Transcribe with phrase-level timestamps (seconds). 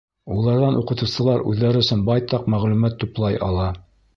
[0.35, 3.69] Уларҙан уҡытыусылар үҙҙәре өсөн байтаҡ мәғлүмәт туплай ала.